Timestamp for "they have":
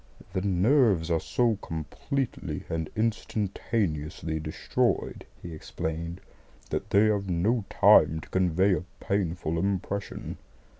6.89-7.29